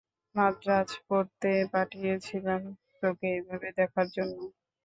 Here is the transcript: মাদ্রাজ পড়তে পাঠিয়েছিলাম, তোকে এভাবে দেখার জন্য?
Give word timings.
মাদ্রাজ 0.35 0.89
পড়তে 1.07 1.51
পাঠিয়েছিলাম, 1.73 2.61
তোকে 2.99 3.27
এভাবে 3.37 3.67
দেখার 3.77 4.07
জন্য? 4.15 4.37